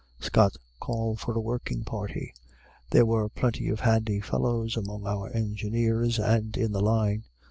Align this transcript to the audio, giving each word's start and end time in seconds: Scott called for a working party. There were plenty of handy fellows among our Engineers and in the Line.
Scott 0.19 0.55
called 0.79 1.19
for 1.19 1.35
a 1.35 1.39
working 1.39 1.83
party. 1.83 2.33
There 2.89 3.05
were 3.05 3.29
plenty 3.29 3.69
of 3.69 3.81
handy 3.81 4.19
fellows 4.19 4.75
among 4.75 5.05
our 5.05 5.29
Engineers 5.31 6.17
and 6.17 6.57
in 6.57 6.71
the 6.71 6.81
Line. 6.81 7.25